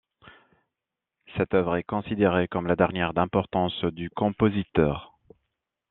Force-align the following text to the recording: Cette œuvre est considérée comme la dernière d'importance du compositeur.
Cette 1.37 1.53
œuvre 1.53 1.75
est 1.75 1.83
considérée 1.83 2.47
comme 2.47 2.65
la 2.65 2.75
dernière 2.75 3.13
d'importance 3.13 3.83
du 3.83 4.09
compositeur. 4.09 5.19